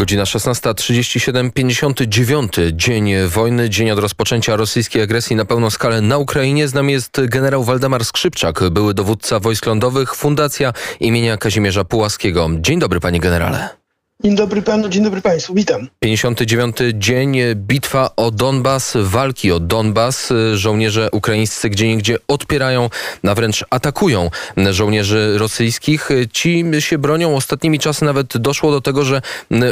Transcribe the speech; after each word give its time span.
Godzina 0.00 0.24
16.37, 0.24 1.52
59 1.52 2.52
dzień 2.72 3.12
wojny, 3.28 3.70
dzień 3.70 3.90
od 3.90 3.98
rozpoczęcia 3.98 4.56
rosyjskiej 4.56 5.02
agresji 5.02 5.36
na 5.36 5.44
pełną 5.44 5.70
skalę 5.70 6.00
na 6.00 6.18
Ukrainie. 6.18 6.68
Z 6.68 6.74
nami 6.74 6.92
jest 6.92 7.20
generał 7.24 7.64
Waldemar 7.64 8.04
Skrzypczak, 8.04 8.70
były 8.70 8.94
dowódca 8.94 9.40
wojsk 9.40 9.66
lądowych, 9.66 10.14
Fundacja 10.14 10.72
imienia 11.00 11.36
Kazimierza 11.36 11.84
Pułaskiego. 11.84 12.48
Dzień 12.60 12.78
dobry, 12.78 13.00
panie 13.00 13.20
generale. 13.20 13.79
Dzień 14.24 14.36
dobry 14.36 14.62
panu, 14.62 14.88
dzień 14.88 15.04
dobry 15.04 15.20
państwu, 15.20 15.54
witam. 15.54 15.88
59 16.00 16.76
dzień, 16.94 17.38
bitwa 17.54 18.10
o 18.16 18.30
Donbas, 18.30 18.96
walki 19.00 19.52
o 19.52 19.60
Donbas. 19.60 20.32
Żołnierze 20.54 21.08
ukraińscy 21.12 21.70
gdzie 21.70 21.88
niegdzie 21.88 22.16
odpierają, 22.28 22.90
a 23.28 23.34
wręcz 23.34 23.64
atakują 23.70 24.30
żołnierzy 24.70 25.38
rosyjskich. 25.38 26.08
Ci 26.32 26.64
się 26.78 26.98
bronią. 26.98 27.36
Ostatnimi 27.36 27.78
czasy 27.78 28.04
nawet 28.04 28.38
doszło 28.38 28.70
do 28.70 28.80
tego, 28.80 29.04
że 29.04 29.22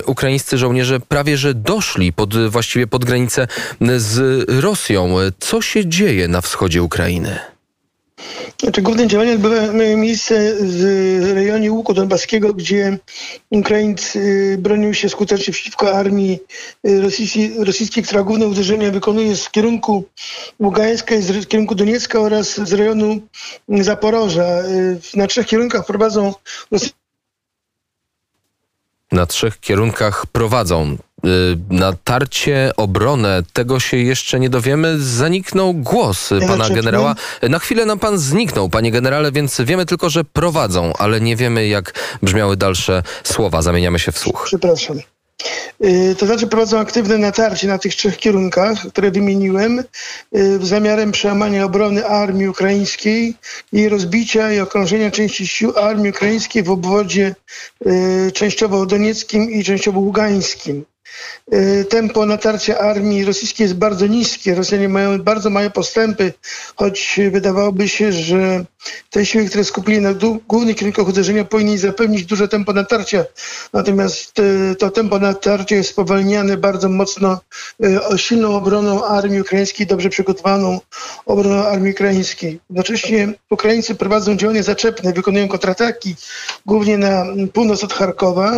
ukraińscy 0.06 0.58
żołnierze 0.58 1.00
prawie 1.00 1.36
że 1.36 1.54
doszli 1.54 2.12
pod, 2.12 2.36
właściwie 2.50 2.86
pod 2.86 3.04
granicę 3.04 3.46
z 3.96 4.44
Rosją. 4.60 5.14
Co 5.38 5.62
się 5.62 5.86
dzieje 5.86 6.28
na 6.28 6.40
wschodzie 6.40 6.82
Ukrainy? 6.82 7.38
Znaczy, 8.62 8.82
główne 8.82 9.06
działania 9.06 9.32
odbywają 9.32 9.96
miejsce 9.96 10.54
w 10.60 11.32
rejonie 11.34 11.72
Łuku 11.72 11.94
Donbaskiego, 11.94 12.54
gdzie 12.54 12.98
Ukraińcy 13.50 14.56
bronią 14.58 14.92
się 14.92 15.08
skutecznie 15.08 15.52
przeciwko 15.52 15.92
armii 15.92 16.38
rosyjskiej, 16.84 17.64
rosyjskiej 17.64 18.04
która 18.04 18.22
główne 18.22 18.46
uderzenia 18.46 18.90
wykonuje 18.90 19.36
z 19.36 19.50
kierunku 19.50 20.04
Ługańska 20.60 21.14
i 21.14 21.22
z 21.22 21.46
kierunku 21.46 21.74
Doniecka 21.74 22.20
oraz 22.20 22.68
z 22.68 22.72
rejonu 22.72 23.20
Zaporoża. 23.68 24.46
Na 25.14 25.26
trzech 25.26 25.46
kierunkach 25.46 25.86
prowadzą 25.86 26.34
na 29.12 29.26
trzech 29.26 29.60
kierunkach 29.60 30.26
prowadzą. 30.26 30.96
Y, 31.24 31.58
natarcie, 31.70 32.70
obronę, 32.76 33.42
tego 33.52 33.80
się 33.80 33.96
jeszcze 33.96 34.40
nie 34.40 34.50
dowiemy. 34.50 34.98
Zaniknął 34.98 35.74
głos 35.74 36.30
pana 36.46 36.70
generała. 36.70 37.14
Na 37.42 37.58
chwilę 37.58 37.86
nam 37.86 37.98
pan 37.98 38.18
zniknął, 38.18 38.68
panie 38.68 38.90
generale, 38.90 39.32
więc 39.32 39.60
wiemy 39.60 39.86
tylko, 39.86 40.10
że 40.10 40.24
prowadzą, 40.24 40.92
ale 40.98 41.20
nie 41.20 41.36
wiemy, 41.36 41.66
jak 41.66 41.92
brzmiały 42.22 42.56
dalsze 42.56 43.02
słowa. 43.24 43.62
Zamieniamy 43.62 43.98
się 43.98 44.12
w 44.12 44.18
słuch. 44.18 44.42
Przepraszam. 44.46 44.98
Y, 45.84 46.16
to 46.18 46.26
znaczy 46.26 46.46
prowadzą 46.46 46.78
aktywne 46.78 47.18
natarcie 47.18 47.68
na 47.68 47.78
tych 47.78 47.94
trzech 47.94 48.16
kierunkach, 48.16 48.78
które 48.78 49.10
wymieniłem, 49.10 49.84
y, 50.36 50.58
zamiarem 50.66 51.12
przełamania 51.12 51.64
obrony 51.64 52.06
armii 52.06 52.48
ukraińskiej 52.48 53.34
i 53.72 53.88
rozbicia 53.88 54.52
i 54.52 54.60
okrążenia 54.60 55.10
części 55.10 55.46
sił 55.46 55.78
armii 55.78 56.10
ukraińskiej 56.10 56.62
w 56.62 56.70
obwodzie 56.70 57.34
częściowo 58.34 58.86
donieckim 58.86 59.50
i 59.50 59.64
częściowo 59.64 60.00
ługańskim. 60.00 60.84
Y, 61.54 61.84
tempo 61.84 62.26
natarcia 62.26 62.78
armii 62.78 63.24
rosyjskiej 63.24 63.64
jest 63.64 63.74
bardzo 63.74 64.06
niskie. 64.06 64.54
Rosjanie 64.54 64.88
mają 64.88 65.22
bardzo 65.22 65.50
małe 65.50 65.70
postępy, 65.70 66.32
choć 66.76 67.20
wydawałoby 67.30 67.88
się, 67.88 68.12
że 68.12 68.64
te 69.10 69.26
siły, 69.26 69.44
które 69.44 69.64
skupili 69.64 70.00
na 70.00 70.14
głównych 70.48 70.76
kierunkach 70.76 71.08
uderzenia, 71.08 71.44
powinni 71.44 71.78
zapewnić 71.78 72.24
duże 72.24 72.48
tempo 72.48 72.72
natarcia. 72.72 73.24
Natomiast 73.72 74.38
y, 74.38 74.76
to 74.78 74.90
tempo 74.90 75.18
natarcia 75.18 75.76
jest 75.76 75.90
spowalniane 75.90 76.56
bardzo 76.56 76.88
mocno 76.88 77.40
y, 77.84 78.18
silną 78.18 78.56
obroną 78.56 79.04
armii 79.04 79.40
ukraińskiej, 79.40 79.86
dobrze 79.86 80.08
przygotowaną 80.08 80.80
obroną 81.26 81.64
armii 81.64 81.92
ukraińskiej. 81.92 82.60
Jednocześnie 82.70 83.32
Ukraińcy 83.50 83.94
prowadzą 83.94 84.36
działania 84.36 84.62
zaczepne, 84.62 85.12
wykonują 85.12 85.48
kontrataki, 85.48 86.16
głównie 86.66 86.98
na 86.98 87.26
północ 87.52 87.84
od 87.84 87.92
Charkowa. 87.92 88.52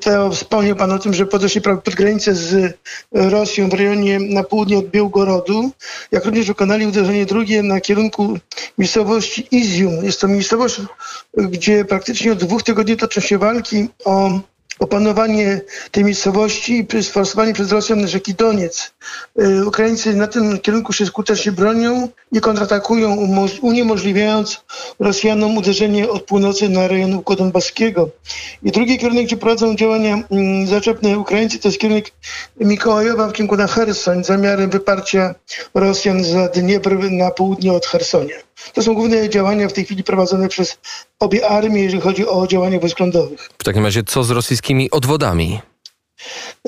To 0.00 0.30
wspomniał 0.30 0.76
Pan 0.76 0.92
o 0.92 0.98
tym, 0.98 1.14
że 1.14 1.26
podeszli 1.26 1.55
pod 1.60 1.94
granicę 1.94 2.34
z 2.34 2.78
Rosją 3.12 3.68
w 3.68 3.74
rejonie 3.74 4.18
na 4.20 4.42
południe 4.42 4.78
od 4.78 4.90
Białgorodu, 4.90 5.70
jak 6.12 6.24
również 6.24 6.46
wykonali 6.46 6.86
uderzenie 6.86 7.26
drugie 7.26 7.62
na 7.62 7.80
kierunku 7.80 8.38
miejscowości 8.78 9.48
Izium. 9.50 10.04
Jest 10.04 10.20
to 10.20 10.28
miejscowość, 10.28 10.80
gdzie 11.36 11.84
praktycznie 11.84 12.32
od 12.32 12.38
dwóch 12.38 12.62
tygodni 12.62 12.96
toczą 12.96 13.20
się 13.20 13.38
walki 13.38 13.88
o 14.04 14.40
opanowanie 14.78 15.60
tej 15.90 16.04
miejscowości 16.04 16.86
i 16.98 17.02
sforsowanie 17.02 17.52
przez 17.52 17.72
Rosjan 17.72 18.08
rzeki 18.08 18.34
Doniec. 18.34 18.92
Y, 19.40 19.66
Ukraińcy 19.66 20.14
na 20.14 20.26
tym 20.26 20.58
kierunku 20.58 20.92
się 20.92 21.06
skutecznie 21.06 21.52
bronią 21.52 22.08
i 22.32 22.40
kontratakują, 22.40 23.16
uniemożliwiając 23.62 24.64
Rosjanom 24.98 25.56
uderzenie 25.56 26.08
od 26.08 26.22
północy 26.22 26.68
na 26.68 26.88
rejon 26.88 27.14
Łuku 27.14 27.36
Donbaskiego. 27.36 28.08
I 28.62 28.72
drugi 28.72 28.98
kierunek, 28.98 29.26
gdzie 29.26 29.36
prowadzą 29.36 29.76
działania 29.76 30.22
mm, 30.30 30.66
zaczepne 30.66 31.18
Ukraińcy, 31.18 31.58
to 31.58 31.68
jest 31.68 31.80
kierunek 31.80 32.10
Mikołajowa 32.60 33.28
w 33.28 33.32
kierunku 33.32 33.56
na 33.56 33.66
Hersoń, 33.66 34.24
z 34.24 34.26
zamiarem 34.26 34.70
wyparcia 34.70 35.34
Rosjan 35.74 36.24
za 36.24 36.48
Dniepr 36.48 37.10
na 37.10 37.30
południe 37.30 37.72
od 37.72 37.86
Hersonia. 37.86 38.45
To 38.72 38.82
są 38.82 38.94
główne 38.94 39.28
działania 39.28 39.68
w 39.68 39.72
tej 39.72 39.84
chwili 39.84 40.04
prowadzone 40.04 40.48
przez 40.48 40.78
obie 41.20 41.48
armie, 41.48 41.82
jeżeli 41.82 42.02
chodzi 42.02 42.28
o 42.28 42.46
działania 42.46 42.80
wojsk 42.80 43.00
lądowych. 43.00 43.50
W 43.58 43.64
takim 43.64 43.84
razie 43.84 44.02
co 44.04 44.24
z 44.24 44.30
rosyjskimi 44.30 44.90
odwodami? 44.90 45.60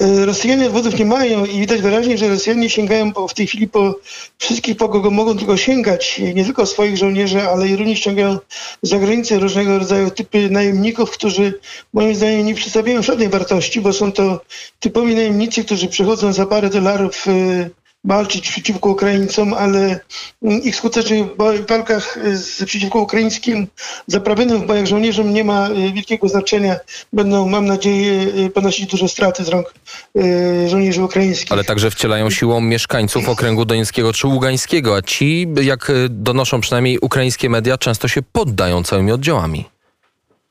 E, 0.00 0.26
Rosjanie 0.26 0.66
odwodów 0.66 0.98
nie 0.98 1.04
mają 1.04 1.44
i 1.44 1.60
widać 1.60 1.82
wyraźnie, 1.82 2.18
że 2.18 2.28
Rosjanie 2.28 2.70
sięgają 2.70 3.12
w 3.28 3.34
tej 3.34 3.46
chwili 3.46 3.68
po 3.68 3.94
wszystkich, 4.38 4.76
po 4.76 4.88
kogo 4.88 5.10
mogą 5.10 5.38
tylko 5.38 5.56
sięgać. 5.56 6.20
Nie 6.34 6.44
tylko 6.44 6.66
swoich 6.66 6.96
żołnierzy, 6.96 7.42
ale 7.42 7.68
i 7.68 7.76
również 7.76 7.98
ściągają 7.98 8.38
z 8.82 8.88
zagranicy 8.88 9.38
różnego 9.38 9.78
rodzaju 9.78 10.10
typy 10.10 10.50
najemników, 10.50 11.10
którzy 11.10 11.60
moim 11.92 12.14
zdaniem 12.14 12.46
nie 12.46 12.54
przedstawiają 12.54 13.02
żadnej 13.02 13.28
wartości, 13.28 13.80
bo 13.80 13.92
są 13.92 14.12
to 14.12 14.40
typowi 14.80 15.14
najemnicy, 15.14 15.64
którzy 15.64 15.88
przychodzą 15.88 16.32
za 16.32 16.46
parę 16.46 16.70
dolarów 16.70 17.28
e, 17.28 17.70
walczyć 18.04 18.50
przeciwko 18.50 18.90
Ukraińcom, 18.90 19.54
ale 19.54 20.00
ich 20.42 20.76
skuteczność 20.76 21.22
w 21.38 21.66
walkach 21.68 22.18
z, 22.32 22.64
przeciwko 22.64 23.00
ukraińskim 23.00 23.66
zaprawionym 24.06 24.62
w 24.62 24.66
bojach 24.66 24.86
żołnierzom 24.86 25.32
nie 25.32 25.44
ma 25.44 25.68
e, 25.68 25.92
wielkiego 25.92 26.28
znaczenia. 26.28 26.76
Będą, 27.12 27.48
mam 27.48 27.66
nadzieję, 27.66 28.32
e, 28.46 28.50
ponosić 28.50 28.90
duże 28.90 29.08
straty 29.08 29.44
z 29.44 29.48
rąk 29.48 29.74
e, 30.16 30.68
żołnierzy 30.68 31.04
ukraińskich. 31.04 31.52
Ale 31.52 31.64
także 31.64 31.90
wcielają 31.90 32.30
siłą 32.30 32.60
mieszkańców 32.60 33.28
okręgu 33.28 33.64
donieckiego 33.64 34.12
czy 34.12 34.26
ługańskiego, 34.26 34.96
a 34.96 35.02
ci, 35.02 35.48
jak 35.62 35.92
donoszą 36.08 36.60
przynajmniej 36.60 36.98
ukraińskie 36.98 37.48
media, 37.48 37.78
często 37.78 38.08
się 38.08 38.22
poddają 38.22 38.82
całymi 38.82 39.12
oddziałami. 39.12 39.77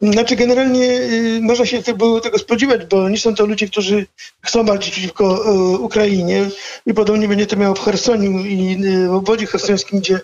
Znaczy 0.02 0.36
generalnie 0.36 0.84
y, 0.84 1.40
można 1.42 1.66
się 1.66 1.84
tego, 1.84 2.22
tego 2.22 2.38
spodziewać, 2.38 2.86
bo 2.86 3.10
nie 3.10 3.18
są 3.18 3.36
to 3.36 3.46
ludzie, 3.46 3.68
którzy 3.68 4.06
chcą 4.42 4.66
walczyć 4.66 4.92
przeciwko 4.92 5.54
y, 5.54 5.78
Ukrainie 5.78 6.50
i 6.86 6.94
podobnie 6.94 7.28
będzie 7.28 7.46
to 7.46 7.56
miało 7.56 7.76
w 7.76 7.80
Chersoniu 7.80 8.46
i 8.46 8.86
y, 8.86 9.08
w 9.08 9.14
obwodzie 9.14 9.46
chersońskim, 9.46 10.00
gdzie 10.00 10.20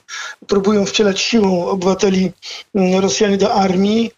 próbują 0.48 0.86
wcielać 0.86 1.22
siłą 1.22 1.66
obywateli 1.66 2.32
y, 2.76 3.02
Rosjanie 3.02 3.38
do 3.38 3.54
armii. 3.54 4.12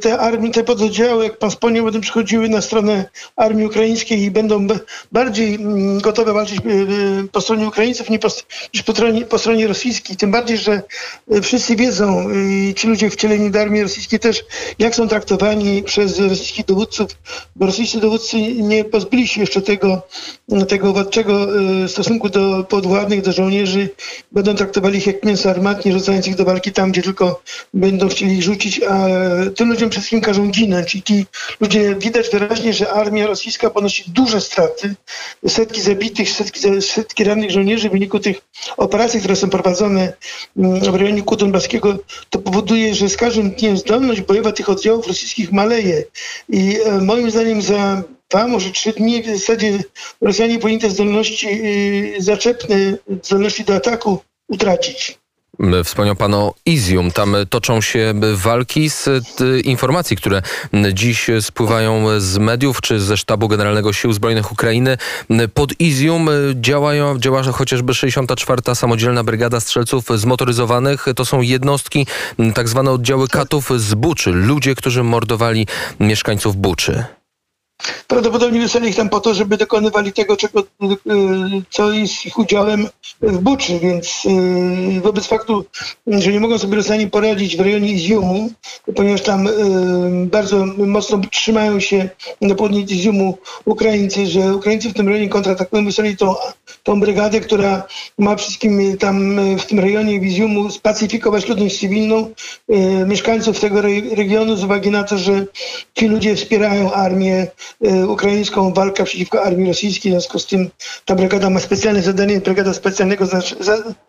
Te 0.00 0.18
armii, 0.18 0.50
te 0.50 0.64
pododdziały, 0.64 1.24
jak 1.24 1.38
pan 1.38 1.50
wspomniał, 1.50 1.84
będą 1.84 2.00
przychodziły 2.00 2.48
na 2.48 2.60
stronę 2.60 3.04
armii 3.36 3.66
ukraińskiej 3.66 4.22
i 4.22 4.30
będą 4.30 4.66
bardziej 5.12 5.54
mm, 5.54 6.00
gotowe 6.00 6.32
walczyć 6.32 6.60
po 7.32 7.40
stronie 7.40 7.68
Ukraińców 7.68 8.10
niż 8.10 8.18
po, 8.20 8.28
niż 8.74 8.82
po, 8.82 8.92
stronie, 8.92 9.24
po 9.24 9.38
stronie 9.38 9.66
rosyjskiej. 9.66 10.16
Tym 10.16 10.30
bardziej, 10.30 10.58
że 10.58 10.82
wszyscy 11.42 11.76
wiedzą, 11.76 12.28
ci 12.76 12.88
ludzie 12.88 13.10
wcieleni 13.10 13.50
do 13.50 13.60
armii 13.60 13.82
rosyjskiej 13.82 14.20
też, 14.20 14.44
jak 14.78 14.94
są 14.98 15.08
traktowani 15.08 15.82
przez 15.82 16.18
rosyjskich 16.18 16.66
dowódców, 16.66 17.06
bo 17.56 17.66
rosyjscy 17.66 18.00
dowódcy 18.00 18.36
nie 18.54 18.84
pozbyli 18.84 19.28
się 19.28 19.40
jeszcze 19.40 19.62
tego, 19.62 20.02
tego 20.68 20.92
władczego 20.92 21.46
e, 21.84 21.88
stosunku 21.88 22.28
do 22.28 22.64
podwładnych, 22.64 23.22
do 23.22 23.32
żołnierzy. 23.32 23.88
Będą 24.32 24.54
traktowali 24.54 24.98
ich 24.98 25.06
jak 25.06 25.24
mięso 25.24 25.50
armatnie, 25.50 25.92
rzucając 25.92 26.28
ich 26.28 26.36
do 26.36 26.44
walki 26.44 26.72
tam, 26.72 26.92
gdzie 26.92 27.02
tylko 27.02 27.42
będą 27.74 28.08
chcieli 28.08 28.34
ich 28.34 28.42
rzucić, 28.42 28.80
a 28.82 29.06
tym 29.56 29.70
ludziom 29.70 29.90
wszystkim 29.90 30.20
każą 30.20 30.50
ginąć. 30.50 30.94
I 30.94 31.02
ci 31.02 31.26
ludzie 31.60 31.94
widać 31.94 32.28
wyraźnie, 32.28 32.72
że 32.72 32.92
armia 32.92 33.26
rosyjska 33.26 33.70
ponosi 33.70 34.04
duże 34.06 34.40
straty, 34.40 34.94
setki 35.48 35.80
zabitych, 35.80 36.30
setki, 36.30 36.60
setki 36.82 37.24
rannych 37.24 37.50
żołnierzy 37.50 37.88
w 37.88 37.92
wyniku 37.92 38.18
tych 38.20 38.40
operacji, 38.76 39.20
które 39.20 39.36
są 39.36 39.50
prowadzone 39.50 40.12
mm, 40.56 40.80
w 40.80 40.94
rejonie 40.94 41.22
Kudonbaskiego. 41.22 41.98
To 42.30 42.38
powoduje, 42.38 42.94
że 42.94 43.08
z 43.08 43.16
każdym 43.16 43.50
dniem 43.50 43.76
zdolność 43.76 44.20
bojowa 44.20 44.52
tych 44.52 44.68
oddziałów 44.68 44.87
oddziałów 44.88 45.06
rosyjskich 45.06 45.52
maleje. 45.52 46.04
I 46.48 46.78
e, 46.84 47.00
moim 47.00 47.30
zdaniem 47.30 47.62
za 47.62 48.02
dwa, 48.30 48.48
może 48.48 48.70
trzy 48.70 48.92
dni 48.92 49.22
w 49.22 49.26
zasadzie 49.26 49.78
Rosjanie 50.20 50.58
powinni 50.58 50.80
te 50.80 50.90
zdolności 50.90 51.48
e, 51.48 52.22
zaczepne, 52.22 52.76
zdolności 53.22 53.64
do 53.64 53.74
ataku 53.74 54.18
utracić. 54.48 55.17
Wspomniał 55.84 56.16
Pan 56.16 56.34
o 56.34 56.54
Izium. 56.66 57.10
Tam 57.10 57.36
toczą 57.50 57.80
się 57.80 58.14
walki 58.34 58.90
z 58.90 59.08
informacji, 59.64 60.16
które 60.16 60.42
dziś 60.92 61.30
spływają 61.40 62.20
z 62.20 62.38
mediów 62.38 62.80
czy 62.80 63.00
ze 63.00 63.16
Sztabu 63.16 63.48
Generalnego 63.48 63.92
Sił 63.92 64.12
Zbrojnych 64.12 64.52
Ukrainy. 64.52 64.98
Pod 65.54 65.80
Izium 65.80 66.28
działają, 66.54 67.18
działa 67.18 67.42
chociażby 67.42 67.94
64. 67.94 68.74
Samodzielna 68.74 69.24
Brygada 69.24 69.60
Strzelców 69.60 70.04
Zmotoryzowanych. 70.14 71.06
To 71.16 71.24
są 71.24 71.40
jednostki, 71.40 72.06
tak 72.54 72.68
zwane 72.68 72.90
oddziały 72.90 73.28
katów 73.28 73.70
z 73.76 73.94
Buczy. 73.94 74.30
Ludzie, 74.30 74.74
którzy 74.74 75.02
mordowali 75.02 75.66
mieszkańców 76.00 76.56
Buczy. 76.56 77.04
Prawdopodobnie 78.06 78.60
wysłali 78.60 78.88
ich 78.88 78.96
tam 78.96 79.08
po 79.08 79.20
to, 79.20 79.34
żeby 79.34 79.56
dokonywali 79.56 80.12
tego, 80.12 80.36
czego, 80.36 80.62
co 81.70 81.92
jest 81.92 82.26
ich 82.26 82.38
udziałem 82.38 82.88
w 83.22 83.38
Buczy, 83.38 83.78
więc 83.78 84.22
wobec 85.02 85.26
faktu, 85.26 85.64
że 86.06 86.32
nie 86.32 86.40
mogą 86.40 86.58
sobie 86.58 86.76
Rosjanie 86.76 87.10
poradzić 87.10 87.56
w 87.56 87.60
rejonie 87.60 87.92
Iziumu, 87.92 88.50
ponieważ 88.96 89.22
tam 89.22 89.48
bardzo 90.26 90.66
mocno 90.76 91.20
trzymają 91.30 91.80
się 91.80 92.08
na 92.40 92.54
południe 92.54 92.80
Iziumu 92.80 93.38
Ukraińcy, 93.64 94.26
że 94.26 94.56
Ukraińcy 94.56 94.90
w 94.90 94.94
tym 94.94 95.08
rejonie 95.08 95.28
kontratakują, 95.28 95.84
wysłali 95.84 96.16
tą, 96.16 96.34
tą 96.88 97.00
brygadę, 97.00 97.40
która 97.40 97.82
ma 98.18 98.36
wszystkim 98.36 98.96
tam 98.98 99.36
w 99.58 99.66
tym 99.66 99.80
rejonie 99.80 100.14
Iziumu 100.14 100.70
spacyfikować 100.70 101.48
ludność 101.48 101.80
cywilną, 101.80 102.30
mieszkańców 103.06 103.60
tego 103.60 103.82
regionu 104.16 104.56
z 104.56 104.64
uwagi 104.64 104.90
na 104.90 105.04
to, 105.04 105.18
że 105.18 105.46
ci 105.94 106.08
ludzie 106.08 106.36
wspierają 106.36 106.92
armię 106.92 107.46
E, 107.84 108.06
ukraińską 108.06 108.72
walkę 108.72 109.04
przeciwko 109.04 109.42
armii 109.42 109.68
rosyjskiej. 109.68 110.12
W 110.12 110.14
związku 110.14 110.38
z 110.38 110.46
tym 110.46 110.70
ta 111.04 111.14
brygada 111.14 111.50
ma 111.50 111.60
specjalne 111.60 112.02
zadanie, 112.02 112.40
brygada 112.40 112.74
specjalnego 112.74 113.26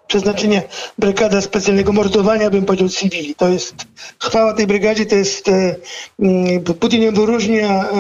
przeznaczenia, 0.08 0.62
brygada 0.98 1.42
specjalnego 1.42 1.94
mordowania, 1.94 2.50
bym 2.50 2.66
powiedział, 2.66 2.90
cywili. 2.90 3.36
To 3.36 3.50
jest 3.50 3.76
chwała 4.20 4.54
tej 4.54 4.68
brygadzie, 4.68 5.06
to 5.06 5.16
jest 5.16 5.50
e, 5.50 5.76
ją 7.00 7.12
wyróżnia 7.14 7.90
e, 7.90 7.94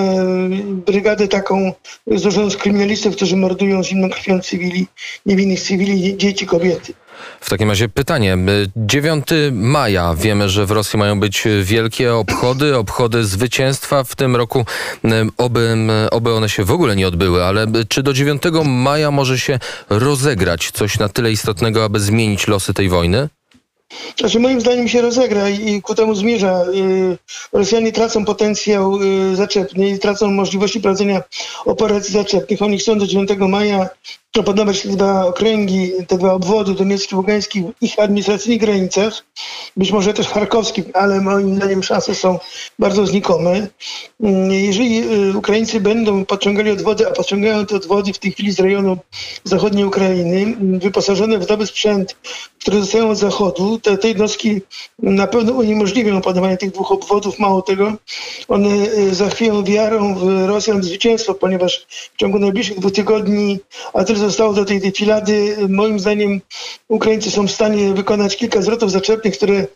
brygadę 0.86 1.28
taką 1.28 1.74
złożoną 2.08 2.50
z 2.50 2.58
kryminalistów, 2.58 3.16
którzy 3.16 3.38
mordują 3.38 3.84
zimną 3.84 4.10
krwią 4.10 4.40
cywili, 4.40 4.69
niewinnych 5.25 5.62
cywili, 5.62 6.18
dzieci, 6.18 6.45
kobiety. 6.45 6.94
W 7.42 7.50
takim 7.50 7.69
razie 7.69 7.89
pytanie. 7.89 8.38
9 8.75 9.27
maja. 9.51 10.16
Wiemy, 10.18 10.50
że 10.50 10.66
w 10.66 10.71
Rosji 10.71 11.00
mają 11.00 11.19
być 11.19 11.44
wielkie 11.63 12.13
obchody, 12.16 12.77
obchody 12.77 13.24
zwycięstwa. 13.24 14.04
W 14.04 14.16
tym 14.16 14.36
roku 14.36 14.66
oby, 15.38 15.75
oby 16.12 16.33
one 16.33 16.50
się 16.50 16.63
w 16.63 16.71
ogóle 16.71 16.95
nie 16.95 17.07
odbyły, 17.07 17.44
ale 17.44 17.68
czy 17.89 18.04
do 18.04 18.13
9 18.13 18.42
maja 18.66 19.12
może 19.12 19.39
się 19.39 19.60
rozegrać 19.89 20.71
coś 20.71 21.00
na 21.00 21.10
tyle 21.10 21.31
istotnego, 21.31 21.83
aby 21.83 22.00
zmienić 22.00 22.48
losy 22.48 22.74
tej 22.74 22.89
wojny? 22.89 23.30
Znaczy 24.19 24.39
moim 24.39 24.62
zdaniem 24.62 24.88
się 24.88 25.01
rozegra 25.01 25.50
i 25.50 25.81
ku 25.81 25.95
temu 25.95 26.16
zmierza. 26.16 26.63
Y, 26.63 27.18
Rosjanie 27.54 27.92
tracą 27.92 28.25
potencjał 28.25 29.00
y, 29.01 29.36
zaczepny 29.36 29.89
i 29.89 30.00
tracą 30.00 30.31
możliwości 30.31 30.81
prowadzenia 30.81 31.21
operacji 31.66 32.13
zaczepnych. 32.13 32.62
Oni 32.62 32.77
chcą 32.77 32.98
do 32.98 33.07
9 33.07 33.30
maja 33.39 33.89
proponować 34.31 34.81
te 34.81 34.90
dwa 34.90 35.26
okręgi, 35.26 35.92
te 36.08 36.18
dwa 36.18 36.34
obwody 36.34 36.74
Doniecki, 36.74 37.16
Ługański 37.16 37.64
w 37.64 37.84
ich 37.84 38.00
administracyjnych 38.00 38.62
granicach, 38.62 39.26
być 39.78 39.92
może 39.92 40.14
też 40.14 40.28
charkowskich, 40.28 40.86
ale 40.94 41.22
moim 41.22 41.56
zdaniem 41.56 41.84
szanse 41.84 42.16
są 42.16 42.40
bardzo 42.80 43.06
znikome. 43.06 43.68
Mm, 44.24 44.52
jeżeli 44.52 45.04
y, 45.30 45.38
Ukraińcy 45.38 45.80
będą 45.80 46.26
podciągali 46.26 46.72
odwody, 46.72 47.08
a 47.08 47.12
podciągają 47.12 47.66
te 47.66 47.76
odwody 47.76 48.14
w 48.14 48.20
tej 48.20 48.31
chwili 48.31 48.52
z 48.52 48.60
rejonu 48.60 48.98
zachodniej 49.44 49.86
Ukrainy, 49.86 50.38
mm, 50.38 50.80
wyposażone 50.80 51.40
w 51.40 51.50
nowy 51.50 51.68
sprzęt, 51.68 52.16
które 52.60 52.80
zostają 52.80 53.10
od 53.10 53.18
zachodu, 53.18 53.80
te, 53.80 53.98
te 53.98 54.08
jednostki 54.08 54.62
na 55.00 55.28
pewno 55.28 55.54
uniemożliwią 55.54 56.18
opanowanie 56.18 56.58
tych 56.58 56.72
dwóch 56.72 56.92
obwodów. 56.92 57.40
Mało 57.40 57.62
tego, 57.62 57.94
one 58.48 58.70
y, 58.70 59.16
zachwieją 59.16 59.64
wiarą 59.64 60.16
w 60.16 60.48
Rosjan 60.48 60.84
zwycięstwo, 60.84 61.34
ponieważ 61.34 61.88
w 62.14 62.18
ciągu 62.18 62.40
najbliższych 62.40 62.80
dwóch 62.80 62.92
tygodni, 62.92 63.60
a 63.94 64.04
zostało 64.19 64.54
do 64.54 64.66
tej 64.66 64.80
defilady. 64.80 65.57
Moim 65.69 66.00
zdaniem 66.00 66.42
Ukraińcy 66.88 67.31
są 67.31 67.48
w 67.48 67.51
stanie 67.51 67.94
wykonać 67.94 68.38
kilka 68.38 68.62
zwrotów 68.62 68.92
zaczepnych, 68.92 69.38
które 69.38 69.56
e, 69.56 69.68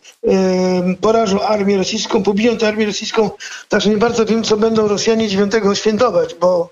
porażą 1.01 1.41
armię 1.41 1.77
rosyjską, 1.77 2.23
pobiją 2.23 2.57
tę 2.57 2.67
armię 2.67 2.85
rosyjską. 2.85 3.29
Także 3.69 3.89
nie 3.89 3.97
bardzo 3.97 4.25
wiem, 4.25 4.43
co 4.43 4.57
będą 4.57 4.87
Rosjanie 4.87 5.27
9 5.27 5.53
świętować, 5.73 6.35
bo 6.35 6.69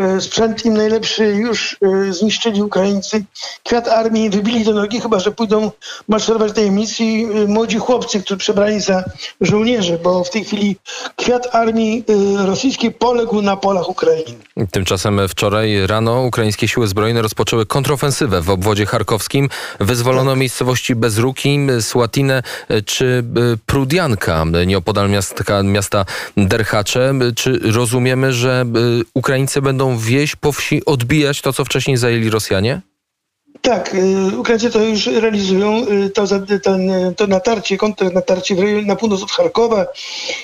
e, 0.00 0.20
sprzęt 0.20 0.64
im 0.64 0.76
najlepszy 0.76 1.24
już 1.24 1.76
e, 1.82 2.12
zniszczyli 2.12 2.62
Ukraińcy. 2.62 3.24
Kwiat 3.62 3.88
armii 3.88 4.30
wybili 4.30 4.64
do 4.64 4.72
nogi, 4.72 5.00
chyba 5.00 5.20
że 5.20 5.32
pójdą 5.32 5.70
maszerować 6.08 6.52
tej 6.52 6.70
misji 6.70 7.26
młodzi 7.48 7.78
chłopcy, 7.78 8.20
którzy 8.20 8.38
przebrani 8.38 8.80
za 8.80 9.04
żołnierzy, 9.40 9.98
bo 10.02 10.24
w 10.24 10.30
tej 10.30 10.44
chwili 10.44 10.76
kwiat 11.16 11.54
armii 11.54 12.04
rosyjskiej 12.38 12.92
poległ 12.92 13.42
na 13.42 13.56
polach 13.56 13.88
Ukrainy. 13.88 14.38
Tymczasem 14.70 15.28
wczoraj 15.28 15.86
rano 15.86 16.22
ukraińskie 16.22 16.68
siły 16.68 16.86
zbrojne 16.86 17.11
Zbrojne 17.12 17.22
rozpoczęły 17.22 17.66
kontrofensywę 17.66 18.42
w 18.42 18.50
obwodzie 18.50 18.86
charkowskim. 18.86 19.48
Wyzwolono 19.80 20.30
tak. 20.30 20.40
miejscowości 20.40 20.94
Bezruki, 20.94 21.58
Słatinę 21.80 22.42
e, 22.68 22.82
czy 22.82 23.24
e, 23.36 23.56
Prudianka, 23.66 24.44
nieopodal 24.66 25.10
miasta, 25.10 25.62
miasta 25.62 26.04
Derchacze. 26.36 27.14
Czy 27.36 27.58
rozumiemy, 27.72 28.32
że 28.32 28.64
e, 28.64 28.78
Ukraińcy 29.14 29.62
będą 29.62 29.98
wieś 29.98 30.36
po 30.36 30.52
wsi 30.52 30.84
odbijać 30.84 31.40
to, 31.40 31.52
co 31.52 31.64
wcześniej 31.64 31.96
zajęli 31.96 32.30
Rosjanie? 32.30 32.80
Tak, 33.62 33.96
Ukraińcy 34.38 34.70
to 34.70 34.84
już 34.84 35.06
realizują, 35.06 35.86
to, 36.14 36.24
ten, 36.62 36.92
to 37.16 37.26
natarcie, 37.26 37.76
kontrnatarcie 37.76 38.54
na 38.82 38.96
północ 38.96 39.22
od 39.22 39.30
Charkowa 39.30 39.86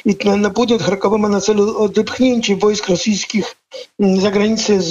i 0.04 0.16
na, 0.24 0.36
na 0.36 0.50
południe 0.50 0.76
od 0.76 0.82
Charkowa 0.82 1.18
ma 1.18 1.28
na 1.28 1.40
celu 1.40 1.78
odepchnięcie 1.78 2.56
wojsk 2.56 2.88
rosyjskich 2.88 3.56
za 3.98 4.30
granicę 4.30 4.80
z, 4.80 4.88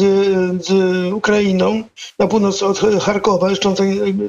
z 0.65 0.71
Ukrainą, 1.13 1.83
na 2.19 2.27
północ 2.27 2.63
od 2.63 2.79
Charkowa. 2.79 3.47
Zresztą 3.47 3.75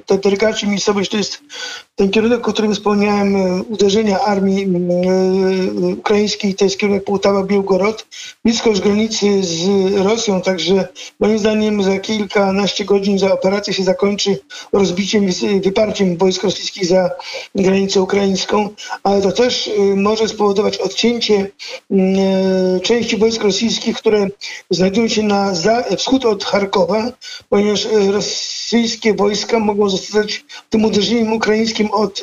te 0.06 0.18
derykaci 0.18 0.68
miejscowość 0.68 1.10
to 1.10 1.16
jest 1.16 1.42
ten 1.98 2.10
kierunek, 2.10 2.48
o 2.48 2.52
którym 2.52 2.74
wspomniałem, 2.74 3.36
e, 3.36 3.62
uderzenia 3.62 4.20
armii 4.20 4.64
e, 4.64 5.92
ukraińskiej, 5.92 6.54
to 6.54 6.64
jest 6.64 6.78
kierunek 6.78 7.04
Połtawa-Białgorod, 7.04 8.06
blisko 8.44 8.70
granicy 8.72 9.42
z 9.42 9.66
Rosją, 9.96 10.40
także 10.40 10.88
moim 11.20 11.38
zdaniem 11.38 11.82
za 11.82 11.98
kilkanaście 11.98 12.84
godzin 12.84 13.18
za 13.18 13.32
operację 13.32 13.74
się 13.74 13.84
zakończy 13.84 14.38
rozbiciem, 14.72 15.26
wyparciem 15.62 16.16
wojsk 16.16 16.42
rosyjskich 16.42 16.86
za 16.86 17.10
granicę 17.54 18.02
ukraińską, 18.02 18.68
ale 19.02 19.22
to 19.22 19.32
też 19.32 19.68
e, 19.68 19.80
może 19.80 20.28
spowodować 20.28 20.76
odcięcie 20.76 21.50
części 22.82 23.16
wojsk 23.16 23.42
rosyjskich, 23.42 23.96
które 23.96 24.26
znajdują 24.70 25.08
się 25.08 25.22
na 25.22 25.52
wschód 25.96 26.24
od 26.24 26.44
Charkowa, 26.44 27.12
ponieważ 27.48 27.86
e, 27.86 28.12
rosyjskie 28.12 29.14
wojska 29.14 29.58
mogą 29.58 29.90
zostać 29.90 30.44
tym 30.70 30.84
uderzeniem 30.84 31.32
ukraińskim 31.32 31.90
od 31.90 32.22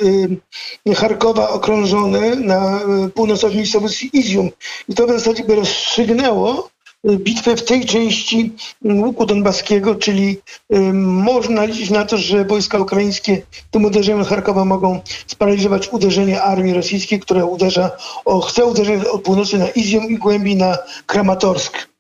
y, 0.88 0.96
Charkowa 0.96 1.50
okrążone 1.50 2.36
na 2.36 2.80
y, 3.06 3.10
północ 3.10 3.44
od 3.44 3.56
miejscowości 3.56 4.10
Izium. 4.14 4.50
I 4.90 4.96
to 4.96 5.08
w 5.08 5.12
zasadzie 5.12 5.44
by 5.44 5.56
rozstrzygnęło 5.56 6.70
bitwę 7.06 7.56
w 7.56 7.66
tej 7.66 7.86
części 7.86 8.52
łuku 8.86 9.26
donbaskiego, 9.26 9.96
czyli 9.96 10.38
y, 10.74 10.80
można 10.94 11.66
liczyć 11.66 11.89
na 11.89 12.06
to, 12.06 12.18
że 12.18 12.46
wojska 12.46 12.80
ukraińskie 12.80 13.42
tym 13.72 13.86
uderzeniem 13.86 14.24
Charkowa 14.24 14.66
mogą 14.66 15.01
sparaliżować 15.28 15.89
uderzenie 15.89 16.42
armii 16.42 16.74
rosyjskiej, 16.74 17.20
która 17.20 17.46
uderza, 17.46 17.92
o, 18.25 18.42
chce 18.42 18.66
uderzyć 18.66 19.06
od 19.06 19.22
północy 19.22 19.58
na 19.58 19.70
Izium 19.70 20.10
i 20.10 20.18
głębiej 20.18 20.56
na 20.56 20.78
Kramatorsk. 21.06 21.95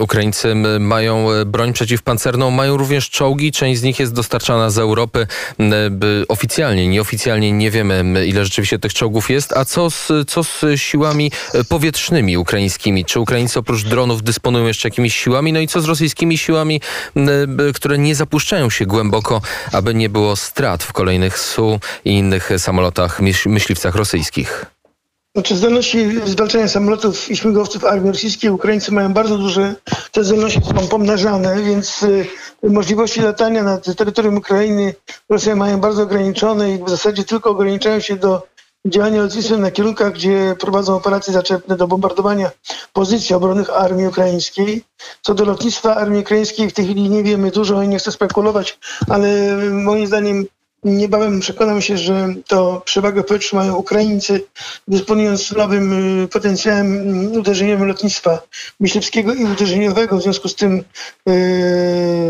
Ukraińcy 0.00 0.54
mają 0.80 1.30
e, 1.30 1.44
broń 1.44 1.72
przeciwpancerną, 1.72 2.50
mają 2.50 2.76
również 2.76 3.10
czołgi. 3.10 3.52
Część 3.52 3.80
z 3.80 3.82
nich 3.82 4.00
jest 4.00 4.14
dostarczana 4.14 4.70
z 4.70 4.78
Europy 4.78 5.26
oficjalnie, 6.28 6.88
nieoficjalnie 6.88 7.52
nie 7.52 7.70
wiemy 7.70 8.26
ile 8.26 8.44
rzeczywiście 8.44 8.78
tych 8.78 8.94
czołgów 8.94 9.30
jest. 9.30 9.56
A 9.56 9.64
co 9.64 9.90
z, 9.90 10.08
co 10.26 10.44
z 10.44 10.64
siłami 10.76 11.32
e, 11.54 11.64
powietrznymi 11.64 12.36
ukraińskimi? 12.36 13.04
Czy 13.04 13.20
Ukraińcy 13.20 13.58
oprócz 13.58 13.84
dronów 13.84 14.22
dysponują 14.22 14.66
jeszcze 14.66 14.88
jakimiś 14.88 15.16
siłami? 15.16 15.52
No 15.52 15.60
i 15.60 15.68
co 15.68 15.80
z 15.80 15.84
rosyjskimi 15.84 16.38
siłami, 16.38 16.80
które 17.74 17.98
nie 17.98 18.14
zapuszczają 18.14 18.70
się 18.70 18.86
głęboko, 18.86 19.42
aby 19.72 19.94
nie 19.94 20.08
było 20.08 20.36
strat 20.36 20.82
w 20.82 20.92
kolejnych 20.92 21.38
SU 21.38 21.80
i 22.04 22.10
innych 22.10 22.50
samolotach, 22.58 23.20
myśliwcach 23.46 23.94
rosyjskich? 23.94 24.66
Znaczy 25.34 25.56
zdolności 25.56 26.20
zwalczania 26.26 26.68
samolotów 26.68 27.30
i 27.30 27.36
śmigłowców 27.36 27.84
armii 27.84 28.10
rosyjskiej 28.10 28.50
Ukraińcy 28.50 28.92
mają 28.92 29.12
bardzo 29.12 29.38
duże, 29.38 29.74
te 30.12 30.24
zdolności 30.24 30.60
są 30.60 30.88
pomnażane, 30.88 31.62
więc 31.62 32.02
y, 32.02 32.26
możliwości 32.62 33.20
latania 33.20 33.62
nad 33.62 33.96
terytorium 33.96 34.36
Ukrainy 34.36 34.94
Rosjanie 35.28 35.56
mają 35.56 35.80
bardzo 35.80 36.02
ograniczone 36.02 36.74
i 36.74 36.84
w 36.84 36.88
zasadzie 36.88 37.24
tylko 37.24 37.50
ograniczają 37.50 38.00
się 38.00 38.16
do 38.16 38.46
działania 38.86 39.22
lotniczym 39.22 39.60
na 39.60 39.70
kierunkach, 39.70 40.12
gdzie 40.12 40.56
prowadzą 40.60 40.96
operacje 40.96 41.32
zaczepne 41.32 41.76
do 41.76 41.86
bombardowania 41.86 42.50
pozycji 42.92 43.34
obronnych 43.34 43.70
armii 43.70 44.06
ukraińskiej. 44.06 44.84
Co 45.22 45.34
do 45.34 45.44
lotnictwa 45.44 45.96
armii 45.96 46.20
ukraińskiej 46.20 46.70
w 46.70 46.72
tej 46.72 46.84
chwili 46.84 47.10
nie 47.10 47.22
wiemy 47.22 47.50
dużo 47.50 47.82
i 47.82 47.88
nie 47.88 47.98
chcę 47.98 48.12
spekulować, 48.12 48.78
ale 49.08 49.56
moim 49.72 50.06
zdaniem 50.06 50.46
Niebawem 50.84 51.40
przekonam 51.40 51.82
się, 51.82 51.98
że 51.98 52.34
to 52.48 52.82
przewagę 52.84 53.24
powietrzną 53.24 53.58
mają 53.58 53.74
Ukraińcy, 53.74 54.42
dysponując 54.88 55.52
nowym 55.52 56.22
y, 56.22 56.28
potencjałem 56.28 56.86
mm, 56.86 57.32
uderzeniowym 57.32 57.88
lotnictwa 57.88 58.42
myśliwskiego 58.80 59.34
i 59.34 59.44
uderzeniowego. 59.44 60.16
W 60.16 60.22
związku 60.22 60.48
z 60.48 60.54
tym 60.54 60.84
yy, 61.26 61.34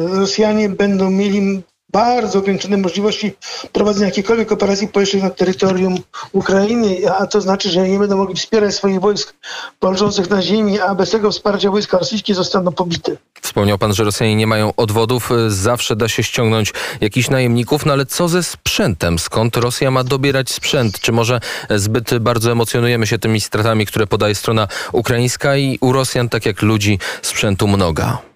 Rosjanie 0.09 0.69
będą 0.69 1.11
mieli 1.11 1.62
bardzo 1.92 2.38
ograniczone 2.38 2.76
możliwości 2.76 3.32
prowadzenia 3.73 4.06
jakiejkolwiek 4.06 4.52
operacji 4.52 4.88
powietrznych 4.88 5.23
na 5.23 5.30
terytorium 5.30 5.99
Ukrainy, 6.32 6.97
a 7.18 7.26
to 7.26 7.40
znaczy, 7.40 7.70
że 7.70 7.88
nie 7.88 7.99
będą 7.99 8.16
mogli 8.16 8.37
wspierać 8.37 8.75
swoich 8.75 9.00
wojsk 9.00 9.35
walczących 9.82 10.30
na 10.30 10.42
ziemi, 10.42 10.80
a 10.80 10.94
bez 10.94 11.11
tego 11.11 11.30
wsparcia 11.30 11.70
wojska 11.70 11.99
rosyjskie 11.99 12.35
zostaną 12.35 12.73
pobite. 12.73 13.16
Wspomniał 13.40 13.78
pan, 13.78 13.94
że 13.94 14.04
Rosjanie 14.04 14.37
nie 14.37 14.47
mają 14.47 14.73
odwodów, 14.76 15.30
zawsze 15.49 15.97
da 15.97 16.09
się 16.09 16.23
ściągnąć 16.23 16.73
jakichś 17.00 17.30
najemników, 17.30 17.87
no 17.87 17.92
ale 17.92 18.06
co 18.06 18.28
ze 18.28 18.42
sprzętem? 18.42 19.18
Skąd 19.18 19.56
Rosja 19.56 19.90
ma 19.90 20.04
dobierać 20.04 20.50
sprzęt? 20.50 21.00
Czy 21.00 21.12
może 21.12 21.40
zbyt 21.70 22.18
bardzo 22.18 22.52
emocjonujemy 22.52 23.06
się 23.06 23.18
tymi 23.18 23.40
stratami, 23.40 23.87
które 23.87 24.06
podaje 24.06 24.35
strona 24.35 24.68
ukraińska 24.92 25.56
i 25.56 25.78
u 25.80 25.92
Rosjan, 25.92 26.28
tak 26.28 26.47
jak 26.47 26.62
ludzi, 26.62 26.99
sprzętu 27.23 27.68
mnoga? 27.68 28.29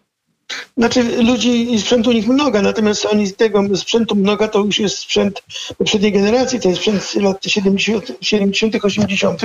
Znaczy 0.77 1.23
ludzi 1.23 1.75
i 1.75 1.81
sprzętu 1.81 2.11
u 2.11 2.13
nich 2.13 2.29
mnoga, 2.29 2.63
natomiast 2.63 3.07
oni 3.07 3.33
tego 3.33 3.77
sprzętu 3.77 4.15
mnoga 4.15 4.49
to 4.49 4.59
już 4.59 4.79
jest 4.79 4.99
sprzęt 4.99 5.43
poprzedniej 5.79 6.13
generacji, 6.13 6.61
to 6.61 6.69
jest 6.69 6.81
sprzęt 6.81 7.15
lat 7.15 7.45
70., 7.47 8.13
70., 8.21 8.85
80., 8.85 9.41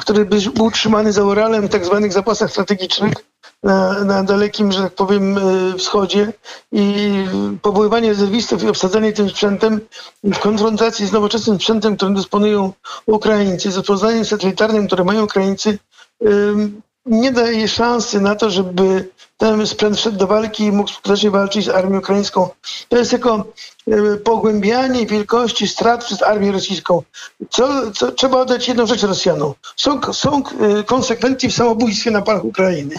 który 0.00 0.24
był 0.54 0.70
trzymany 0.70 1.12
za 1.12 1.24
Uralem 1.24 1.66
w 1.66 1.70
tak 1.70 1.84
zwanych 1.84 2.12
zapasach 2.12 2.50
strategicznych 2.50 3.14
na, 3.62 4.04
na 4.04 4.22
dalekim, 4.22 4.72
że 4.72 4.82
tak 4.82 4.94
powiem, 4.94 5.38
e, 5.38 5.42
wschodzie 5.78 6.32
i 6.72 7.12
powoływanie 7.62 8.08
rezerwistów 8.08 8.62
i 8.62 8.68
obsadzanie 8.68 9.12
tym 9.12 9.30
sprzętem 9.30 9.80
w 10.24 10.38
konfrontacji 10.38 11.06
z 11.06 11.12
nowoczesnym 11.12 11.56
sprzętem, 11.56 11.96
którym 11.96 12.14
dysponują 12.14 12.72
Ukraińcy, 13.06 13.72
z 13.72 13.76
rozpoznaniem 13.76 14.24
satelitarnym, 14.24 14.86
które 14.86 15.04
mają 15.04 15.24
Ukraińcy, 15.24 15.78
nie 17.06 17.32
daje 17.32 17.68
szansy 17.68 18.20
na 18.20 18.34
to, 18.34 18.50
żeby 18.50 19.08
ten 19.36 19.66
sprzęt 19.66 19.96
wszedł 19.96 20.18
do 20.18 20.26
walki 20.26 20.64
i 20.64 20.72
mógł 20.72 20.90
skutecznie 20.90 21.30
walczyć 21.30 21.64
z 21.64 21.68
armią 21.68 21.98
ukraińską. 21.98 22.48
To 22.88 22.98
jest 22.98 23.10
tylko 23.10 23.44
e, 23.88 24.16
pogłębianie 24.16 25.06
wielkości 25.06 25.68
strat 25.68 26.04
przez 26.04 26.22
armię 26.22 26.52
rosyjską. 26.52 27.02
Co, 27.50 27.90
co, 27.90 28.12
trzeba 28.12 28.38
oddać 28.38 28.68
jedną 28.68 28.86
rzecz 28.86 29.02
Rosjanom. 29.02 29.54
Są, 29.76 30.12
są 30.12 30.42
e, 30.42 30.82
konsekwentni 30.82 31.48
w 31.48 31.54
samobójstwie 31.54 32.10
na 32.10 32.22
palach 32.22 32.44
Ukrainy. 32.44 32.94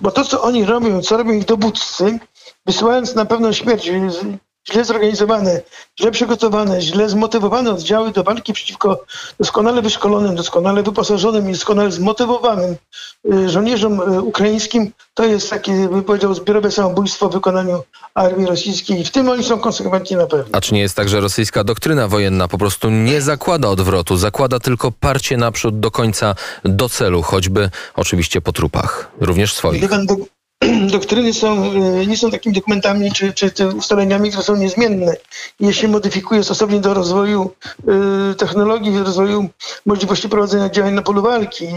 Bo 0.00 0.10
to, 0.10 0.24
co 0.24 0.42
oni 0.42 0.64
robią, 0.64 1.02
co 1.02 1.16
robią 1.16 1.32
ich 1.32 1.44
dowódcy, 1.44 2.18
wysyłając 2.66 3.14
na 3.14 3.24
pewną 3.24 3.52
śmierć 3.52 3.90
źle 4.72 4.84
zorganizowane, 4.84 5.60
źle 6.00 6.10
przygotowane, 6.10 6.80
źle 6.80 7.08
zmotywowane 7.08 7.70
oddziały 7.70 8.12
do 8.12 8.24
walki 8.24 8.52
przeciwko 8.52 9.04
doskonale 9.38 9.82
wyszkolonym, 9.82 10.36
doskonale 10.36 10.82
wyposażonym 10.82 11.50
i 11.50 11.52
doskonale 11.52 11.90
zmotywowanym 11.90 12.76
y, 13.34 13.48
żołnierzom 13.48 14.00
y, 14.00 14.22
ukraińskim, 14.22 14.92
to 15.14 15.24
jest 15.24 15.50
takie, 15.50 15.72
bym 15.72 16.04
powiedział, 16.04 16.34
zbiorowe 16.34 16.70
samobójstwo 16.70 17.28
w 17.28 17.32
wykonaniu 17.32 17.82
armii 18.14 18.46
rosyjskiej. 18.46 19.04
W 19.04 19.10
tym 19.10 19.28
oni 19.28 19.44
są 19.44 19.58
konsekwentni 19.58 20.16
na 20.16 20.26
pewno. 20.26 20.46
A 20.52 20.60
czy 20.60 20.74
nie 20.74 20.80
jest 20.80 20.96
tak, 20.96 21.08
że 21.08 21.20
rosyjska 21.20 21.64
doktryna 21.64 22.08
wojenna 22.08 22.48
po 22.48 22.58
prostu 22.58 22.90
nie 22.90 23.22
zakłada 23.22 23.68
odwrotu, 23.68 24.16
zakłada 24.16 24.60
tylko 24.60 24.92
parcie 24.92 25.36
naprzód 25.36 25.80
do 25.80 25.90
końca, 25.90 26.34
do 26.64 26.88
celu, 26.88 27.22
choćby 27.22 27.70
oczywiście 27.96 28.40
po 28.40 28.52
trupach, 28.52 29.10
również 29.20 29.54
swoich? 29.54 29.84
doktryny 30.92 31.34
są, 31.34 31.72
e, 31.72 32.06
nie 32.06 32.16
są 32.16 32.30
takimi 32.30 32.54
dokumentami 32.54 33.12
czy, 33.12 33.32
czy, 33.32 33.50
czy 33.50 33.68
ustaleniami, 33.68 34.28
które 34.28 34.44
są 34.44 34.56
niezmienne. 34.56 35.16
Je 35.60 35.72
się 35.72 35.88
modyfikuje 35.88 36.44
stosownie 36.44 36.80
do 36.80 36.94
rozwoju 36.94 37.50
y, 38.32 38.34
technologii, 38.34 38.98
rozwoju 38.98 39.48
możliwości 39.86 40.28
prowadzenia 40.28 40.68
działań 40.68 40.94
na 40.94 41.02
polu 41.02 41.22
walki. 41.22 41.68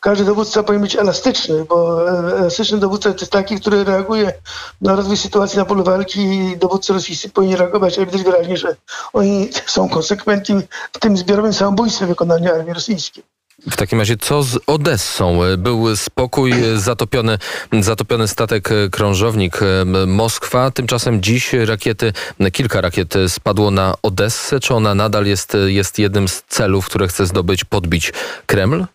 Każdy 0.00 0.24
dowódca 0.24 0.62
powinien 0.62 0.82
być 0.82 0.96
elastyczny, 0.96 1.64
bo 1.64 2.08
e, 2.10 2.38
elastyczny 2.38 2.78
dowódca 2.78 3.12
to 3.12 3.18
jest 3.18 3.32
taki, 3.32 3.60
który 3.60 3.84
reaguje 3.84 4.32
na 4.80 4.96
rozwój 4.96 5.16
sytuacji 5.16 5.58
na 5.58 5.64
polu 5.64 5.84
walki 5.84 6.20
i 6.20 6.56
dowódcy 6.56 6.92
rosyjscy 6.92 7.28
powinni 7.28 7.56
reagować, 7.56 7.96
ale 7.98 8.06
widać 8.06 8.22
wyraźnie, 8.22 8.56
że 8.56 8.76
oni 9.12 9.48
są 9.66 9.88
konsekwentni 9.88 10.60
w 10.92 10.98
tym 10.98 11.16
zbiorowym 11.16 11.52
samobójstwie 11.52 12.06
wykonania 12.06 12.52
armii 12.52 12.74
rosyjskiej. 12.74 13.33
W 13.70 13.76
takim 13.76 13.98
razie 13.98 14.16
co 14.16 14.42
z 14.42 14.58
Odessą? 14.66 15.40
Był 15.58 15.96
spokój, 15.96 16.52
zatopiony, 16.76 17.38
zatopiony 17.80 18.28
statek 18.28 18.68
krążownik 18.90 19.60
Moskwa. 20.06 20.70
Tymczasem 20.70 21.22
dziś 21.22 21.52
rakiety, 21.52 22.12
kilka 22.52 22.80
rakiet 22.80 23.14
spadło 23.28 23.70
na 23.70 23.94
Odessę. 24.02 24.60
Czy 24.60 24.74
ona 24.74 24.94
nadal 24.94 25.26
jest, 25.26 25.56
jest 25.66 25.98
jednym 25.98 26.28
z 26.28 26.42
celów, 26.42 26.86
które 26.86 27.08
chce 27.08 27.26
zdobyć, 27.26 27.64
podbić 27.64 28.12
Kreml? 28.46 28.86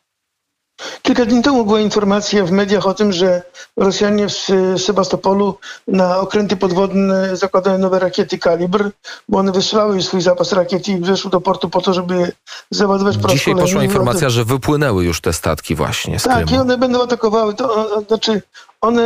Kilka 1.02 1.26
dni 1.26 1.42
temu 1.42 1.66
była 1.66 1.80
informacja 1.80 2.46
w 2.46 2.52
mediach 2.52 2.88
o 2.88 2.94
tym, 2.94 3.12
że 3.14 3.42
Rosjanie 3.78 4.28
w 4.28 4.34
Sebastopolu 4.78 5.58
na 5.88 6.20
okręty 6.20 6.58
podwodne 6.58 7.38
zakładają 7.38 7.78
nowe 7.78 8.00
rakiety 8.00 8.38
kalibr, 8.38 8.90
bo 9.30 9.40
one 9.40 9.52
wysłały 9.52 9.96
już 9.96 10.06
swój 10.06 10.22
zapas 10.22 10.52
rakiet 10.52 10.88
i 10.88 11.00
weszły 11.00 11.32
do 11.32 11.42
portu 11.42 11.70
po 11.70 11.82
to, 11.82 11.94
żeby 11.94 12.32
załadować 12.72 13.18
po 13.18 13.28
Dzisiaj 13.28 13.56
poszła 13.56 13.84
informacja, 13.84 14.30
że 14.30 14.46
wypłynęły 14.46 15.06
już 15.06 15.22
te 15.22 15.34
statki 15.34 15.76
właśnie 15.76 16.20
z 16.20 16.24
Tak, 16.24 16.36
Krymu. 16.36 16.52
i 16.52 16.58
one 16.58 16.78
będą 16.78 17.04
atakowały. 17.04 17.54
To, 17.54 18.02
znaczy 18.08 18.42
one, 18.82 19.02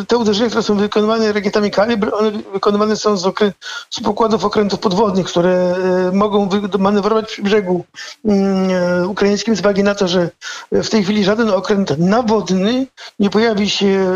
y, 0.00 0.06
te 0.06 0.16
uderzenia, 0.16 0.48
które 0.48 0.62
są 0.62 0.76
wykonywane 0.76 1.32
rakietami 1.32 1.70
kalibr, 1.70 2.14
one 2.14 2.30
wykonywane 2.30 2.96
są 2.96 3.16
z, 3.16 3.24
okrę- 3.24 3.52
z 3.90 4.00
pokładów 4.00 4.44
okrętów 4.44 4.80
podwodnych, 4.80 5.26
które 5.26 5.74
y, 6.08 6.12
mogą 6.12 6.48
manewrować 6.78 7.26
przy 7.26 7.42
brzegu 7.42 7.84
mm, 8.24 8.70
y, 9.02 9.08
ukraińskim 9.08 9.56
z 9.56 9.60
uwagi 9.60 9.82
na 9.82 9.94
to, 9.94 10.08
że 10.08 10.30
w 10.72 10.88
tej 10.88 11.04
chwili 11.04 11.24
żaden 11.24 11.50
okręt 11.50 11.98
nawodny 11.98 12.86
nie 13.18 13.30
pojawi 13.30 13.70
się 13.70 14.14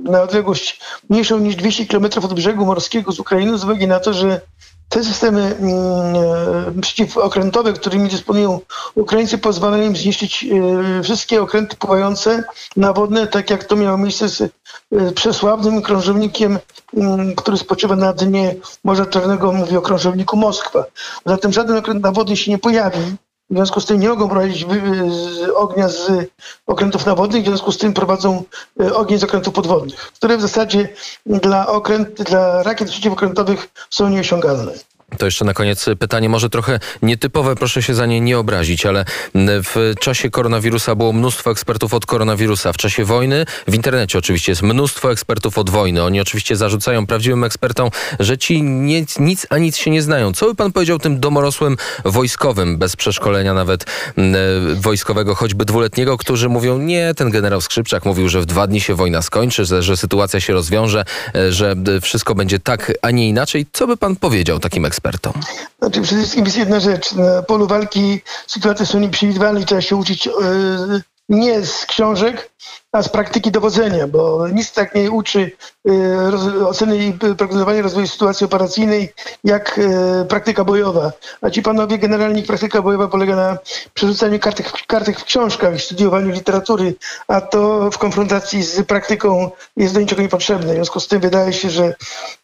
na 0.00 0.22
odległość 0.22 0.80
mniejszą 1.10 1.38
niż 1.38 1.56
200 1.56 1.86
km 1.86 2.04
od 2.04 2.34
brzegu 2.34 2.66
morskiego 2.66 3.12
z 3.12 3.20
Ukrainy 3.20 3.58
z 3.58 3.64
uwagi 3.64 3.86
na 3.86 4.00
to, 4.00 4.12
że 4.12 4.40
te 4.88 5.04
systemy 5.04 5.56
mm, 5.56 5.74
e, 6.78 6.80
przeciwokrętowe, 6.80 7.72
którymi 7.72 8.08
dysponują 8.08 8.60
Ukraińcy, 8.94 9.38
pozwalają 9.38 9.84
im 9.84 9.96
zniszczyć 9.96 10.44
e, 10.44 11.02
wszystkie 11.02 11.42
okręty 11.42 11.76
pływające 11.76 12.44
nawodne, 12.76 13.26
tak 13.26 13.50
jak 13.50 13.64
to 13.64 13.76
miało 13.76 13.98
miejsce 13.98 14.28
z 14.28 14.40
e, 14.40 14.48
przesławnym 15.14 15.82
krążownikiem, 15.82 16.58
mm, 16.96 17.34
który 17.34 17.56
spoczywa 17.56 17.96
na 17.96 18.12
dnie 18.12 18.54
Morza 18.84 19.06
Czarnego, 19.06 19.52
mówię 19.52 19.78
o 19.78 19.82
krążowniku 19.82 20.36
Moskwa. 20.36 20.84
Zatem 21.26 21.52
żaden 21.52 21.76
okręt 21.76 22.02
nawodny 22.02 22.36
się 22.36 22.50
nie 22.50 22.58
pojawi 22.58 23.16
w 23.50 23.54
związku 23.54 23.80
z 23.80 23.86
tym 23.86 24.00
nie 24.00 24.08
mogą 24.08 24.28
prowadzić 24.28 24.66
ognia 25.54 25.88
z 25.88 26.30
okrętów 26.66 27.06
nawodnych, 27.06 27.42
w 27.42 27.46
związku 27.46 27.72
z 27.72 27.78
tym 27.78 27.92
prowadzą 27.92 28.42
e, 28.80 28.94
ogień 28.94 29.18
z 29.18 29.24
okrętów 29.24 29.54
podwodnych, 29.54 30.12
które 30.12 30.36
w 30.36 30.40
zasadzie 30.40 30.88
dla, 31.26 31.66
okręt, 31.66 32.22
dla 32.22 32.62
rakiet 32.62 32.90
przeciwokrętowych 32.90 33.68
są 33.90 34.08
nieosiągalne. 34.08 34.72
To 35.18 35.24
jeszcze 35.24 35.44
na 35.44 35.54
koniec 35.54 35.86
pytanie, 35.98 36.28
może 36.28 36.50
trochę 36.50 36.80
nietypowe, 37.02 37.56
proszę 37.56 37.82
się 37.82 37.94
za 37.94 38.06
nie 38.06 38.20
nie 38.20 38.38
obrazić, 38.38 38.86
ale 38.86 39.04
w 39.34 39.92
czasie 40.00 40.30
koronawirusa 40.30 40.94
było 40.94 41.12
mnóstwo 41.12 41.50
ekspertów 41.50 41.94
od 41.94 42.06
koronawirusa. 42.06 42.72
W 42.72 42.76
czasie 42.76 43.04
wojny, 43.04 43.44
w 43.68 43.74
internecie 43.74 44.18
oczywiście 44.18 44.52
jest 44.52 44.62
mnóstwo 44.62 45.12
ekspertów 45.12 45.58
od 45.58 45.70
wojny. 45.70 46.02
Oni 46.02 46.20
oczywiście 46.20 46.56
zarzucają 46.56 47.06
prawdziwym 47.06 47.44
ekspertom, 47.44 47.90
że 48.20 48.38
ci 48.38 48.62
nic, 48.62 49.18
nic 49.18 49.46
a 49.50 49.58
nic 49.58 49.76
się 49.76 49.90
nie 49.90 50.02
znają. 50.02 50.32
Co 50.32 50.46
by 50.46 50.54
pan 50.54 50.72
powiedział 50.72 50.98
tym 50.98 51.20
domorosłym 51.20 51.76
wojskowym, 52.04 52.78
bez 52.78 52.96
przeszkolenia 52.96 53.54
nawet 53.54 53.84
wojskowego, 54.74 55.34
choćby 55.34 55.64
dwuletniego, 55.64 56.18
którzy 56.18 56.48
mówią, 56.48 56.78
nie, 56.78 57.14
ten 57.16 57.30
generał 57.30 57.60
Skrzypczak 57.60 58.04
mówił, 58.04 58.28
że 58.28 58.40
w 58.40 58.46
dwa 58.46 58.66
dni 58.66 58.80
się 58.80 58.94
wojna 58.94 59.22
skończy, 59.22 59.64
że, 59.64 59.82
że 59.82 59.96
sytuacja 59.96 60.40
się 60.40 60.52
rozwiąże, 60.52 61.04
e, 61.34 61.52
że 61.52 61.74
wszystko 62.02 62.34
będzie 62.34 62.58
tak, 62.58 62.92
a 63.02 63.10
nie 63.10 63.28
inaczej. 63.28 63.66
Co 63.72 63.86
by 63.86 63.96
pan 63.96 64.16
powiedział 64.16 64.58
takim 64.58 64.84
ekspertom? 64.84 64.97
Ekspertom? 64.98 65.32
Znaczy, 65.78 66.02
przede 66.02 66.20
wszystkim 66.20 66.44
jest 66.44 66.56
jedna 66.56 66.80
rzecz. 66.80 67.12
Na 67.12 67.42
polu 67.42 67.66
walki 67.66 68.20
sytuacje 68.46 68.86
są 68.86 69.00
nieprzewidywalne 69.00 69.60
i 69.60 69.64
trzeba 69.64 69.80
się 69.80 69.96
uczyć 69.96 70.26
yy, 70.26 70.32
nie 71.28 71.66
z 71.66 71.86
książek, 71.86 72.50
a 72.92 73.02
z 73.02 73.08
praktyki 73.08 73.50
dowodzenia, 73.50 74.06
bo 74.06 74.48
nic 74.48 74.72
tak 74.72 74.94
nie 74.94 75.10
uczy 75.10 75.50
y, 75.88 76.66
oceny 76.66 76.98
i 76.98 77.12
prognozowania 77.12 77.82
rozwoju 77.82 78.06
sytuacji 78.06 78.46
operacyjnej 78.46 79.12
jak 79.44 79.78
y, 79.78 80.24
praktyka 80.28 80.64
bojowa. 80.64 81.12
A 81.40 81.50
ci 81.50 81.62
panowie, 81.62 81.98
generalnie 81.98 82.42
praktyka 82.42 82.82
bojowa 82.82 83.08
polega 83.08 83.36
na 83.36 83.58
przerzucaniu 83.94 84.38
kartek, 84.38 84.72
kartek 84.86 85.20
w 85.20 85.24
książkach 85.24 85.76
i 85.76 85.80
studiowaniu 85.80 86.30
literatury, 86.30 86.94
a 87.28 87.40
to 87.40 87.90
w 87.90 87.98
konfrontacji 87.98 88.62
z 88.62 88.86
praktyką 88.86 89.50
jest 89.76 89.94
do 89.94 90.00
niczego 90.00 90.22
niepotrzebne. 90.22 90.72
W 90.72 90.74
związku 90.74 91.00
z 91.00 91.08
tym 91.08 91.20
wydaje 91.20 91.52
się, 91.52 91.70
że 91.70 91.94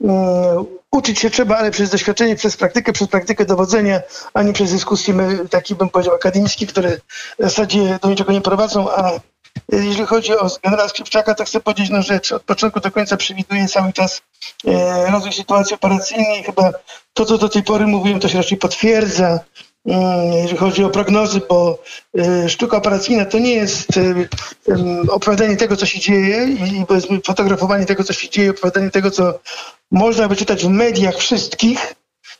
um, 0.00 0.64
uczyć 0.92 1.18
się 1.18 1.30
trzeba, 1.30 1.56
ale 1.56 1.70
przez 1.70 1.90
doświadczenie, 1.90 2.36
przez 2.36 2.56
praktykę, 2.56 2.92
przez 2.92 3.08
praktykę 3.08 3.44
dowodzenia, 3.44 4.00
a 4.34 4.42
nie 4.42 4.52
przez 4.52 4.72
dyskusje, 4.72 5.14
taki 5.50 5.74
bym 5.74 5.88
powiedział, 5.88 6.14
akademickie, 6.14 6.66
które 6.66 6.96
w 7.38 7.42
zasadzie 7.42 7.98
do 8.02 8.08
niczego 8.08 8.32
nie 8.32 8.40
prowadzą, 8.40 8.90
a 8.90 9.20
jeżeli 9.72 10.06
chodzi 10.06 10.32
o 10.38 10.48
generała 10.62 10.88
Skrzypczaka, 10.88 11.34
to 11.34 11.44
chcę 11.44 11.60
powiedzieć 11.60 11.90
no, 11.90 12.02
rzecz. 12.02 12.32
Od 12.32 12.42
początku 12.42 12.80
do 12.80 12.90
końca 12.90 13.16
przewiduje 13.16 13.68
cały 13.68 13.92
czas 13.92 14.22
e, 14.66 15.10
rozwój 15.10 15.32
sytuacji 15.32 15.74
operacyjnej. 15.74 16.44
Chyba 16.44 16.70
to, 17.14 17.24
co 17.24 17.38
do 17.38 17.48
tej 17.48 17.62
pory 17.62 17.86
mówiłem, 17.86 18.20
to 18.20 18.28
się 18.28 18.38
raczej 18.38 18.58
potwierdza. 18.58 19.40
Mm, 19.86 20.32
jeżeli 20.32 20.56
chodzi 20.56 20.84
o 20.84 20.90
prognozy, 20.90 21.40
bo 21.48 21.78
e, 22.18 22.48
sztuka 22.48 22.76
operacyjna 22.76 23.24
to 23.24 23.38
nie 23.38 23.54
jest 23.54 23.88
e, 23.96 24.14
opowiadanie 25.08 25.56
tego, 25.56 25.76
co 25.76 25.86
się 25.86 26.00
dzieje 26.00 26.46
i 26.48 26.84
fotografowanie 27.26 27.86
tego, 27.86 28.04
co 28.04 28.12
się 28.12 28.30
dzieje, 28.30 28.50
opowiadanie 28.50 28.90
tego, 28.90 29.10
co 29.10 29.38
można 29.90 30.28
wyczytać 30.28 30.64
w 30.64 30.68
mediach 30.68 31.16
wszystkich, 31.16 31.94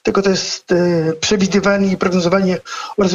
tylko 0.04 0.22
to 0.22 0.30
jest 0.30 0.72
e, 0.72 1.12
przewidywanie 1.20 1.92
i 1.92 1.96
prognozowanie 1.96 2.58
oraz 2.96 3.12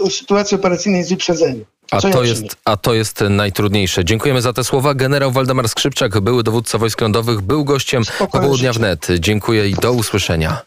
o 0.00 0.10
sytuacji 0.10 0.54
operacyjnej 0.54 1.04
z 1.04 1.08
wyprzedzeniem. 1.08 1.64
A 1.90 2.00
to, 2.00 2.24
jest, 2.24 2.56
a 2.64 2.76
to 2.76 2.94
jest 2.94 3.20
najtrudniejsze. 3.30 4.04
Dziękujemy 4.04 4.42
za 4.42 4.52
te 4.52 4.64
słowa. 4.64 4.94
Generał 4.94 5.32
Waldemar 5.32 5.68
Skrzypczak, 5.68 6.20
były 6.20 6.42
dowódca 6.42 6.78
wojsk 6.78 7.00
lądowych, 7.00 7.40
był 7.40 7.64
gościem 7.64 8.02
popołudnia 8.18 8.72
wnet. 8.72 9.06
Dziękuję 9.18 9.68
i 9.68 9.74
do 9.74 9.92
usłyszenia. 9.92 10.62